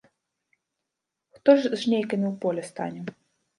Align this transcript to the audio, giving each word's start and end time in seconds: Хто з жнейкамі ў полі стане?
Хто 1.37 1.49
з 1.61 1.81
жнейкамі 1.83 2.25
ў 2.33 2.35
полі 2.47 2.61
стане? 2.73 3.01